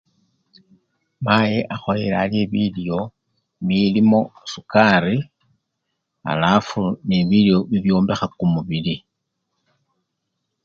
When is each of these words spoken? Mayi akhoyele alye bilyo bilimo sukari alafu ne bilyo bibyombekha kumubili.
Mayi 1.25 1.59
akhoyele 1.73 2.15
alye 2.23 2.41
bilyo 2.53 2.99
bilimo 3.67 4.19
sukari 4.51 5.17
alafu 6.31 6.79
ne 7.07 7.17
bilyo 7.29 7.57
bibyombekha 7.69 8.27
kumubili. 8.37 8.95